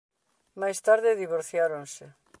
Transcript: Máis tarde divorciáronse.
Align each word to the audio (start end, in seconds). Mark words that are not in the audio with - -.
Máis 0.61 0.77
tarde 0.87 1.19
divorciáronse. 1.23 2.05